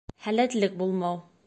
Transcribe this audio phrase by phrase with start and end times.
[0.27, 1.25] Һәләтлек булмау